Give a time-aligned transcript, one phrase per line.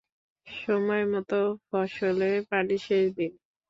[0.47, 1.31] সময়মত
[1.67, 3.31] ফসলে পানি সেচ দিন।